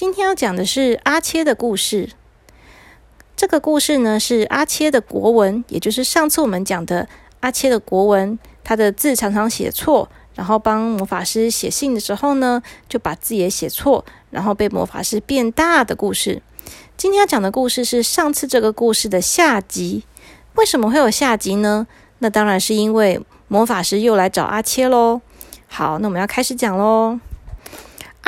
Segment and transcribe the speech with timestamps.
[0.00, 2.08] 今天要讲的是阿切的故事。
[3.36, 7.06] 这个故事呢是阿切的国文，也就是上次我们讲的
[7.40, 8.38] 阿切的国文。
[8.64, 16.40] 他的字常常写错，然后帮魔法师写信的时候呢，就把字也写错，然后被魔法师变大的故事。
[16.96, 20.04] 今天要讲的故事是上次这个故事的下集。
[20.54, 21.86] 为什么会有下集呢？
[22.20, 25.20] 那当然是因为魔法师又来找阿切喽。
[25.66, 27.20] 好，那我们要开始讲喽。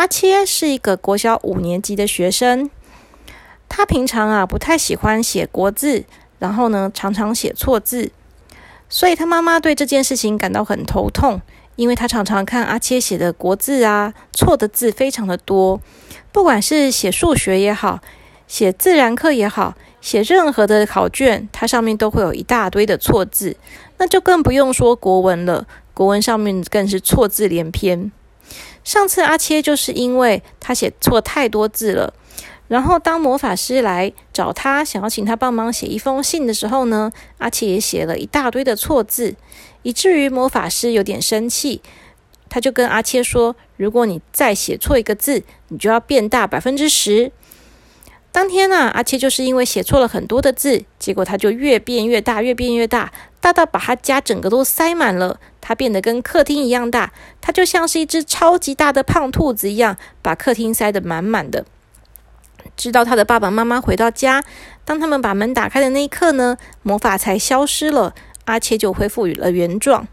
[0.03, 2.69] 阿切是一个国小五年级的学生，
[3.69, 6.05] 他平常啊不太喜欢写国字，
[6.41, 8.11] 然后呢常常写错字，
[8.89, 11.41] 所以他妈妈对这件事情感到很头痛，
[11.77, 15.81] 因为他常常看阿切写的国字啊错的字非常的多，
[16.33, 18.01] 不管是写数学也好，
[18.49, 23.57] 写自然课也好，写任何的考卷，它上面都会有一大堆的错字，
[23.99, 28.11] 那就更不用说国文了，国文上面更是错字连篇。
[28.85, 32.13] 上次阿切就是因为他写错太多字了，
[32.69, 39.35] 然后当魔法师来找他，想要请他帮忙写一封信的时候呢，阿切也写了一大堆的错字，
[39.83, 41.81] 以至于魔法师有点生气，
[42.49, 47.33] 他就跟阿切说：“如果你再写错一个字，你就要变大百分之十。”
[48.33, 55.39] 当天呢，阿切就是因为写错了很多的字，结果他就越变越大，越变越大，大到把他家整个都塞满了。
[55.61, 61.67] 他变得跟客厅一样大，他就像是一只超级大的胖兔子一样，把客厅塞得满满的。
[62.75, 64.43] 直到他的爸爸妈妈回到家，
[64.85, 68.15] 当他们把门打开的那一刻呢，魔法才消失了，
[68.47, 70.09] 阿切就恢复了原状。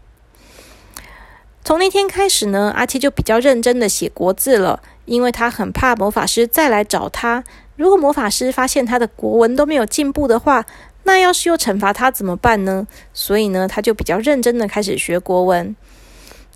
[1.64, 7.44] 从那天开始呢，阿切就比较认真的写国字了，因为他很怕魔法师再来找他。
[7.80, 10.66] 如果魔法师发现他的国文都没有进步的话，
[11.04, 12.86] 那要是又惩罚他怎么办呢？
[13.14, 15.74] 所以呢，他就比较认真的开始学国文。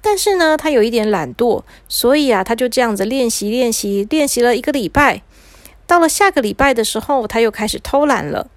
[0.02, 5.22] 但是呢，他有一点懒惰，所以啊，他就这样子练习练习练习了一个礼拜。
[5.86, 8.50] 到了下个礼拜的时候，他又开始偷懒了。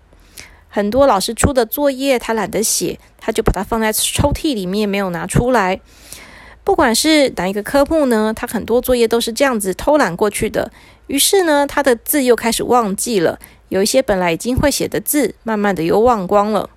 [0.68, 5.80] 很多老师出的作业，他懒得写，他就把它放在抽屉里面，没有拿出来。
[6.68, 10.70] 不管是哪一个科目呢，他很多作业都是这样子偷懒过去的。
[11.08, 13.40] 于是呢，他的字又开始忘记了。
[13.70, 16.70] 有一些本来已经会写的字，慢慢的又忘光了。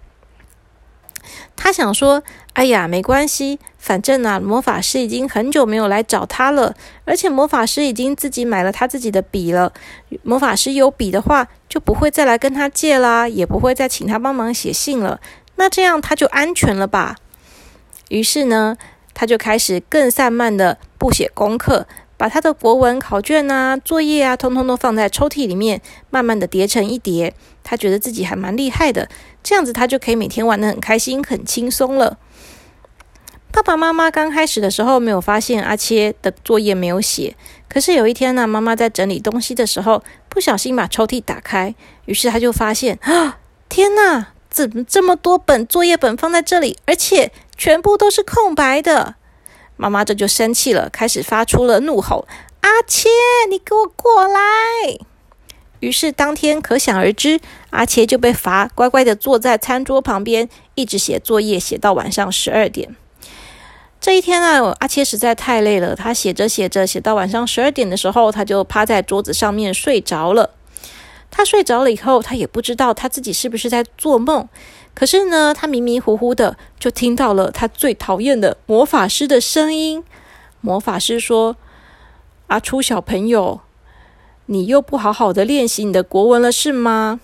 [1.56, 2.22] 他想说
[2.54, 9.72] ：“哎呀，没关系，反正啊，魔法师已经很久没有来找他了，而且魔法师已经自己买了他自己的笔了。
[10.22, 15.20] 魔法师有笔的话，就不会再来跟他借啦，也不会再请他帮忙写信了。
[15.56, 17.16] 那这样他就安全了吧？”
[18.08, 18.76] 于是呢，
[19.14, 21.86] 他就开始更散漫的不写功课。
[22.16, 27.32] 把他的国文考卷啊、作业啊，通通都放在抽屉里面，慢慢的叠成一叠。
[27.64, 29.08] 他觉得自己还蛮厉害的，
[29.42, 32.18] 这样子他就可以每天玩的很开心、很轻松了。
[33.50, 37.34] 爸爸妈妈刚开始的时候没有发现阿切的作业没有写，
[37.70, 43.38] 可是有一天呢，妈妈在整理东西的时候，不小心把抽屉打开，于是他就发现啊，
[43.70, 49.14] 天哪，怎么这么多本作业本放在这里，而且全部都是空白的？
[49.76, 52.26] 妈妈这就生气了，开始发出了怒吼
[52.60, 53.08] ：“阿切，
[53.48, 54.40] 你给我过来！”
[55.80, 57.40] 于是当天可想而知，
[57.70, 62.94] 阿切就被罚乖乖的坐在餐桌旁边，一直写作业，写到晚上十二点。
[63.98, 70.50] 这一天啊，阿切实在太累了，他写着写着，写到晚上十二点的时候，他就趴在桌子上面睡着了。
[71.30, 74.48] 他睡着了以后，他也不知道他自己是不是在做梦。
[74.92, 80.04] 可是呢，他迷迷糊糊的就听到了他最讨厌的魔法师的声音。
[80.60, 81.56] 魔法师说
[82.48, 83.60] ：“阿初小朋友，
[84.46, 87.20] 你又不好好的练习你的国文了，是吗？”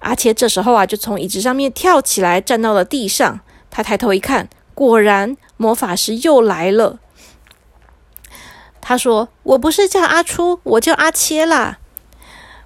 [0.00, 3.40] 阿切这时候啊，就从椅子上面跳起来，站到了地上。
[3.70, 6.98] 他抬头一看，果然魔法师又来了。
[8.80, 11.78] 他说：“我不是叫阿初，我叫阿切啦。”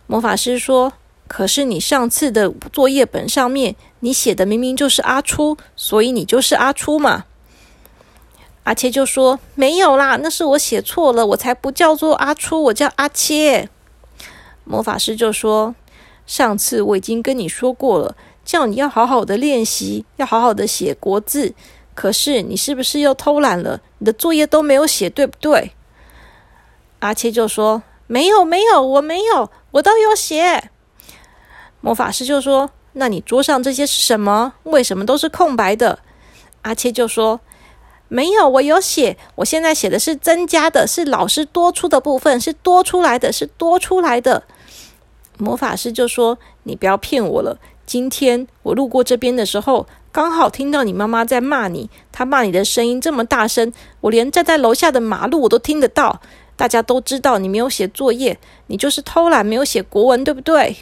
[0.06, 0.92] 魔法师说。
[1.28, 7.24] 可是你上次的作业本上面，你写的明明就是阿初，所以你就是阿初嘛。
[8.62, 13.68] 阿切就说没有啦，那是我写错了，我才不叫做阿初，我叫阿切。
[14.62, 15.74] 魔法师就说，
[16.28, 21.54] 上次我已经跟你说过了，叫你要好好的练习，要好好的写国字。
[21.96, 23.80] 可是你是不是又偷懒了？
[23.98, 25.72] 你的作业都没有写，对不对？
[27.00, 30.70] 阿切就说没有，没有，我没有，我都有写。
[31.80, 34.54] 魔法师就说：“那你桌上这些是什么？
[34.64, 36.00] 为什么都是空白的？”
[36.62, 37.40] 阿切就说
[38.08, 39.16] ：“没有，我有写。
[39.36, 44.44] 我现在写的是增加的，是老师多出的部分，是多出来的，是多出来的。”
[45.38, 47.58] 魔法师就说：“你不要骗我了。
[47.84, 51.90] 今天我路过这边的时候，刚好听到你妈妈在骂你。
[52.10, 56.20] 她骂你的声音这么大声，我连站在楼下的马路我都听得到。
[56.56, 60.78] 大家都知道你没有写作业，你就是偷懒没有写国文，对不对？”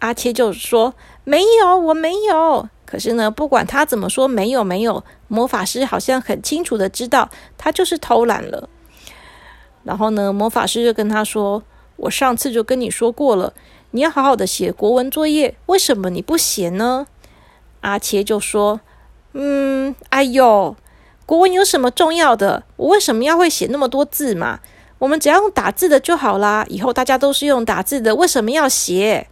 [0.00, 0.94] 阿切就说
[1.24, 7.28] ：“没有，我没有。”可是呢，不管他怎么说，没有没有，魔法师好像很清楚的知道
[7.58, 8.68] 他就是偷懒了。
[9.82, 11.62] 然后呢，魔法师就跟他说
[11.96, 13.54] ：“我上次就跟你说过了，
[13.90, 17.06] 你要好好的写国文作业，为什么你不写呢？”
[17.82, 18.80] 阿切就说
[19.32, 20.76] ：“嗯，哎呦，
[21.24, 22.64] 国文有什么重要的？
[22.76, 24.60] 我为什么要会写那么多字嘛？
[24.98, 26.64] 我们只要用打字的就好啦。
[26.68, 29.28] 以后大家都是用打字的，为什么要写？”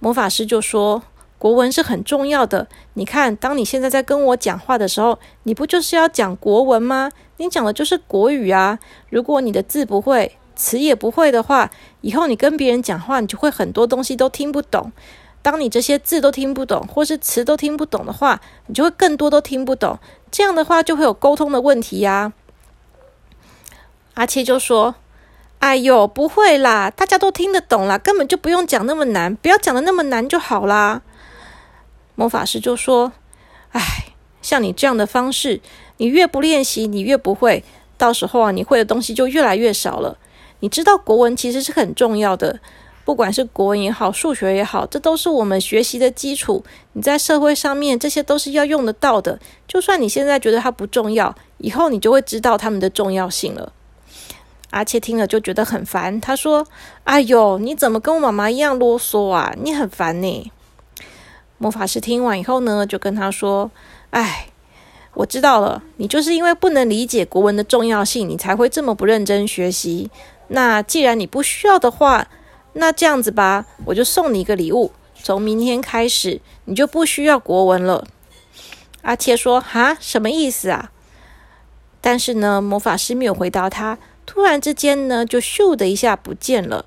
[0.00, 1.02] 魔法师就说
[1.38, 2.68] ：“国文是很重要的。
[2.94, 7.10] 你看，当你现在在跟我讲话的时候，你不就是要讲国文吗？
[7.36, 8.78] 你讲的就是国语啊。
[9.10, 11.70] 如果你的字不会，词也不会的话，
[12.00, 14.92] 以后你跟别人讲话，你就会很多东西都听不懂。
[15.42, 19.98] 当你这些字都听不懂，或是词都听不懂的话，你就会更多都听不懂。
[20.30, 22.32] 这样的话，就会有沟通的问题呀。”
[24.18, 24.96] 阿七就说。
[25.60, 31.02] 哎呦，不会啦，大家都听得懂啦，根本就不用讲那么难，不要讲的那么难就好啦。
[32.14, 33.12] 魔法师就说
[33.74, 33.80] ：“哎，
[34.40, 35.60] 像你这样的方式，
[35.96, 37.64] 你越不练习，你越不会，
[37.96, 40.16] 到时候啊，你会的东西就越来越少了。
[40.60, 42.60] 你知道国文其实是很重要的，
[43.04, 46.64] 不管是国文也好，数学也好，这都是我们学习的基础。
[46.92, 49.40] 你在社会上面，这些都是要用得到的。
[49.66, 53.72] 就算你现在觉得它不重要，以后你就会知道它们的重要性了。”
[54.70, 56.66] 阿切听了就觉得很烦，他说
[57.04, 59.54] ：“哎呦，你怎么跟我妈妈一样啰嗦啊？
[59.62, 60.52] 你很烦呢。”
[61.56, 63.70] 魔法师听完以后呢，就跟他说
[64.10, 64.48] ：“哎，
[65.14, 70.10] 我知道了，你就是因为不能理解国文的重要性，你才会这么不认真学习。
[70.48, 72.28] 那既然你不需要的话，
[72.74, 74.92] 那这样子吧，我就送你一个礼物。
[75.20, 78.06] 从明天开始，你就不需要国文了。”
[79.02, 80.92] 阿切说：“哈，什么意思啊？”
[82.00, 83.98] 但是呢，魔法师没有回答他。
[84.28, 86.84] 突然之间呢，就咻的一下不见了。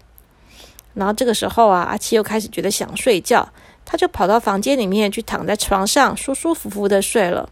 [0.93, 3.49] 然后这个时候啊，阿七又开始觉得想睡觉，
[3.83, 7.49] 他就跑到房间里面去躺在床上，舒舒服服的睡了。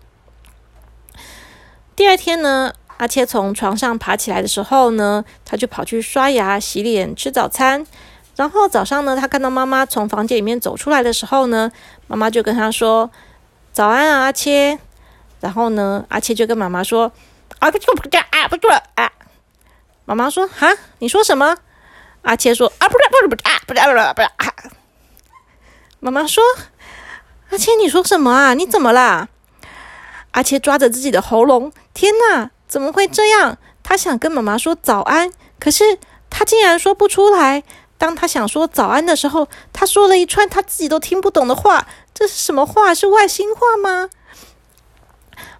[1.95, 7.87] 第二天呢，阿切从床上爬起来的时候呢，他就跑去刷牙、洗脸、吃早餐。
[8.35, 11.71] 然后早上呢，他看到妈妈从房间里面走出来的时候呢，
[12.05, 13.09] 妈妈就跟他说
[13.73, 14.77] ：“早安啊，阿切。”
[15.41, 17.11] 然后呢，阿切就跟妈妈说
[17.57, 19.11] ：“啊，不错不啊，不错啊。”
[20.09, 21.55] 妈妈说：“哈，你说什么？”
[22.23, 24.71] 阿切说：“啊，不是，不是，不是，啊，不是，不是，不是。”
[26.01, 26.43] 妈妈说
[27.51, 28.55] ：“阿切，你说什么啊？
[28.55, 29.27] 你怎么啦？”
[30.33, 33.59] 阿切抓着自己的喉咙，天哪，怎么会这样？
[33.83, 35.99] 他想跟妈妈说早安，可是
[36.31, 37.61] 他竟然说不出来。
[37.99, 41.85] 当他想说早安的时候，他说了一串他自己都听不懂的话。
[42.15, 42.95] 这是什么话？
[42.95, 44.09] 是外星话吗？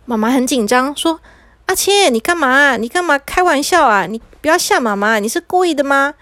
[0.05, 1.19] 妈妈很紧张，说
[1.67, 2.77] ：“阿切，你干嘛？
[2.77, 4.07] 你干嘛开玩笑啊？
[4.07, 6.13] 你。”不要吓妈妈，你是故意的吗？”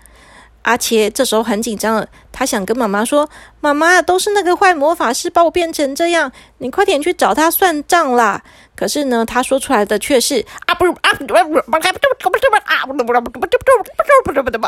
[0.64, 3.30] 阿切这时候很紧张，他想跟妈妈说
[3.62, 8.44] ：“妈妈，都是那个坏魔法师把我变成这样，你快点去找他算账啦！”
[8.76, 14.68] 可是呢，他说出来的却是：“啊不啊不不不不不不不不不不不不不不不不不。”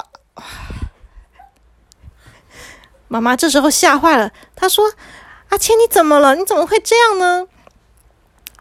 [3.09, 4.85] 妈妈这时候吓坏了，他说
[5.49, 6.35] ：“阿切，你怎么了？
[6.35, 7.45] 你怎么会这样呢？”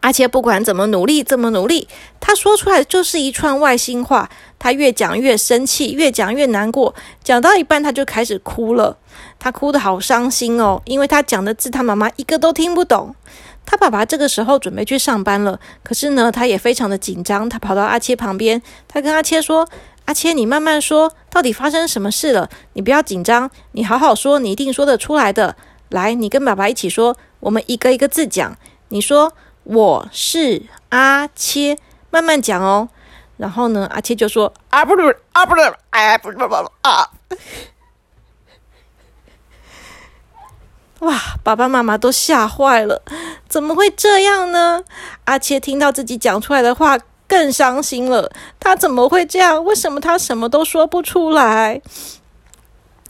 [0.01, 1.87] 阿切不管怎么努力，怎么努力，
[2.19, 4.29] 他说出来就是一串外星话。
[4.57, 6.93] 他越讲越生气，越讲越难过，
[7.23, 8.97] 讲到一半他就开始哭了。
[9.39, 13.15] 他哭得好伤心哦，因为他讲的字他妈妈一个都听不懂。
[13.65, 17.47] 他爸爸这个时候准备去上班了，可是呢，他也非常的紧张。
[17.47, 19.67] 他跑到阿切旁边，他跟阿切说
[20.05, 22.49] ：“阿切，你慢慢说，到底发生什么事了？
[22.73, 25.55] 你不要紧张，你好好说，你一定说得出来的。
[25.89, 28.57] 来，你跟爸爸一起说，我们一个一个字讲。
[28.89, 29.33] 你说
[29.69, 31.77] 我是阿切，
[32.09, 32.89] 慢慢讲哦。”
[33.37, 35.61] 然后呢，阿切就说：“啊不是啊不是，
[35.91, 37.07] 哎不是不不啊！”
[41.01, 43.03] 哇，爸爸妈妈都吓坏了，
[43.47, 44.83] 怎么会这样呢？
[45.25, 46.97] 阿切听到自己讲出来的话
[47.27, 48.31] 更伤心了。
[48.59, 49.63] 他怎么会这样？
[49.63, 51.79] 为什么他什么都说不出来？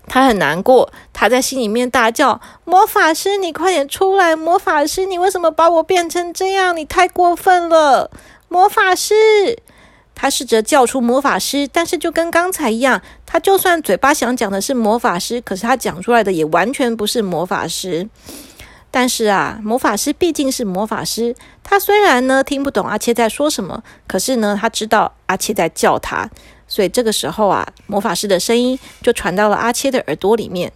[0.10, 4.36] 他很难过，他在心里面大叫：“魔法师，你快点出来！
[4.36, 6.76] 魔法师，你为什么把我变成这样？
[6.76, 8.12] 你太过分了！
[8.50, 9.14] 魔法师！”
[10.16, 18.10] 他试着叫出魔法师，但是就跟刚才一样，他就算嘴巴想讲的是魔法师，可是他讲出来的也完全不是魔法师。
[18.92, 26.30] 但是啊，魔法师毕竟是魔法师，他虽然呢听不懂阿切在说什么，可是呢他知道阿切在叫他，
[26.70, 30.72] 所以这个时候啊，魔法师的声音就传到了阿切的耳朵里面。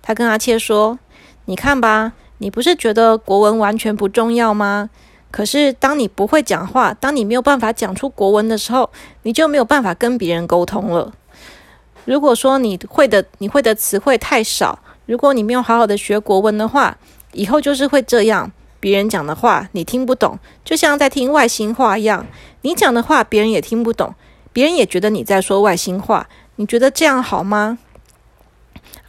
[0.00, 0.96] 他跟阿切说
[1.46, 4.90] ：“你看吧，你不是觉得国文完全不重要吗？
[5.30, 8.88] 可是当你不会讲话，当你没有办法讲出国文的时候，
[9.24, 11.12] 你就没有办法跟别人沟通了。
[12.04, 16.96] 如果说你会的你会的词汇太少，如果你没有好好的学国文的话，
[17.32, 18.50] 以后就是会这样。
[18.80, 22.24] 别人讲的话你听不懂，就像在听外星话一样。
[22.62, 24.14] 你讲的话别人也听不懂，
[24.52, 26.28] 别人也觉得你在说外星话。
[26.56, 27.78] 你觉得这样好吗？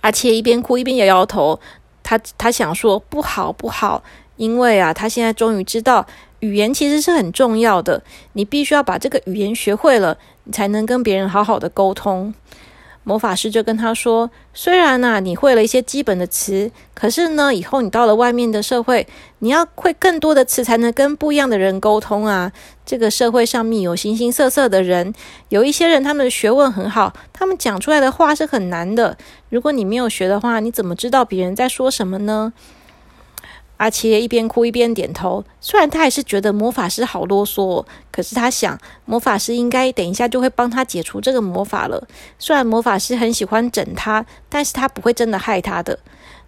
[0.02, 1.60] 阿切一边哭一边摇摇头，
[2.04, 4.04] 他他想说不好不好，
[4.36, 6.06] 因为啊，他现在终于知道
[6.42, 8.04] 语言其实是很重要的，
[8.34, 12.34] 你必须要把这个语言学会了，你才能跟别人好好的沟通。
[13.04, 19.08] 魔法师就跟他说：“虽然呢，你会了一些基本的词，可是呢，以后你到了外面的社会，
[19.40, 22.52] 你要会更多的词，才能跟不一样的人沟通啊。
[22.86, 25.14] 这个社会上面有形形色色的人，
[25.50, 29.18] 有一些人他们的学问很好，他们讲出来的话是很难的。
[29.50, 32.54] 如果你没有学的话，你怎么知道别人在说什么呢？”
[33.80, 42.06] 阿切一边哭一边点头，虽然他还是觉得魔法师好啰嗦，可是他想魔法师应该等一下就会帮他解除这个魔法了。
[42.38, 45.98] 虽然魔法师很喜欢整他，但是他不会真的害他的。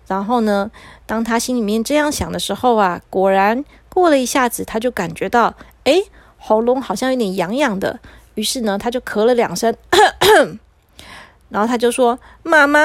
[0.08, 0.70] 然后呢，
[1.06, 6.04] 当他心里面这样想的时候啊，果然过了一下子，他就感觉到，诶，
[6.38, 8.02] 喉咙好像有点痒痒的。
[8.36, 9.74] 于是呢，他就咳了两声，
[11.48, 12.80] 然后他就说：“妈妈，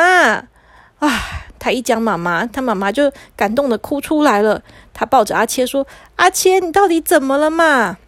[1.01, 4.63] 啊。”他一讲妈妈，他妈妈就感动的哭出来了。
[4.95, 7.99] 他抱着阿切说：“阿切，你到底怎么了嘛？”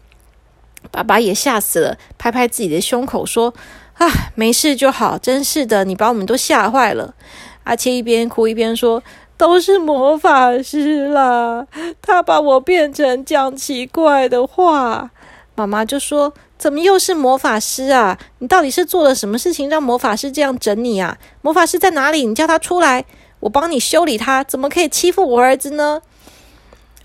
[0.93, 3.53] 爸爸也吓死了，拍拍自己的胸口说
[3.99, 5.19] ：“啊，没事就好。
[5.19, 7.17] 真是的，你把我们都吓坏了。”
[7.65, 9.03] 阿切一边哭一边说
[9.37, 11.67] ：“都是魔法师啦，
[12.01, 15.11] 他把我变成讲奇怪的话。”
[15.57, 18.17] 妈妈就说：“怎么又是魔法师啊？
[18.39, 21.19] 你到底是做了什么事情让魔法师这样整你啊？
[21.43, 22.25] 魔法师在哪里？
[22.25, 23.05] 你叫他出来。”
[23.41, 26.03] 我帮你修理他，怎么可以欺负我儿子呢？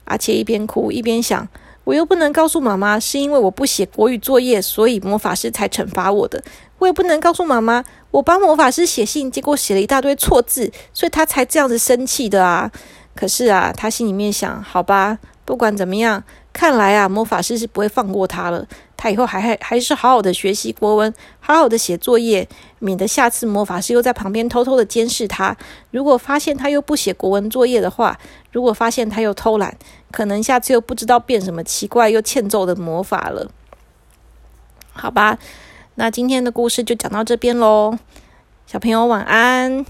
[0.05, 1.47] 阿切一边哭一边想，
[1.83, 6.43] 我又不能告诉妈妈是因为我不写国语作业，所以魔法师才惩罚我的。
[6.79, 12.69] 我也不能告诉妈妈，我帮魔法师写信，结果写了一大堆错字，所以他才这样子生气的啊。
[13.15, 16.23] 可是啊，他心里面想，好吧，不管怎么样。
[16.51, 18.67] 看来啊，魔法师是不会放过他了。
[19.03, 22.47] 他以后还还还是好好的学习国文，好好的写作业，
[22.79, 25.57] 免得下次魔法师又在旁边偷偷的监视他。
[25.91, 28.17] 如果发现他又不写国文作业的话，
[28.53, 29.75] 如果发现他又偷懒，
[30.09, 33.51] 可能下次又不知道变什么奇怪又欠揍的魔法了。
[34.93, 35.37] 好吧，
[35.95, 37.99] 那今天的故事就讲到这边喽，
[38.65, 39.85] 小朋友晚安。